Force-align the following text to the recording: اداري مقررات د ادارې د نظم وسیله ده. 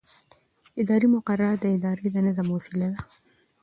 اداري 0.81 1.07
مقررات 1.15 1.57
د 1.61 1.65
ادارې 1.77 2.07
د 2.11 2.17
نظم 2.25 2.47
وسیله 2.51 2.87
ده. 2.93 3.01